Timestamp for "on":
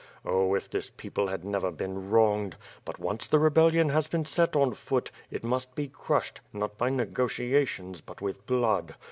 4.55-4.73